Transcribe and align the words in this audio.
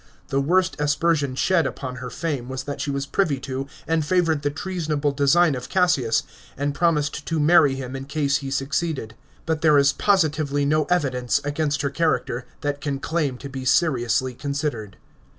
The 0.29 0.41
worst 0.41 0.75
a. 0.79 0.85
persion 0.99 1.35
shed 1.37 1.67
upon 1.67 1.97
her 1.97 2.09
fame 2.09 2.49
was 2.49 2.63
that 2.63 2.81
she 2.81 2.89
was 2.89 3.05
privy 3.05 3.39
to 3.41 3.67
and 3.87 4.03
favoured 4.03 4.41
the 4.41 4.49
treasonable 4.49 5.11
design 5.11 5.53
of 5.53 5.69
Cassius, 5.69 6.23
and 6.57 6.73
promised 6.73 7.23
to 7.27 7.39
marry 7.39 7.75
him 7.75 7.95
in 7.95 8.05
case 8.05 8.37
he 8.37 8.49
succeeded. 8.49 9.13
But 9.45 9.61
there 9.61 9.77
is 9.77 9.93
positively 9.93 10.65
no 10.65 10.85
evidence 10.85 11.39
against 11.43 11.83
her 11.83 11.91
character, 11.91 12.47
that 12.61 12.81
can 12.81 12.97
claim 12.99 13.37
to 13.37 13.47
be 13.47 13.63
seriously 13.63 14.33
considered. 14.33 14.97